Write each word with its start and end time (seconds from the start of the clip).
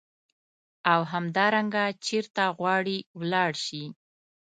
او 0.91 1.01
همدارنګه 1.13 1.83
چیرته 2.05 2.43
غواړې 2.57 2.97
ولاړ 3.19 3.51
شې. 3.65 3.83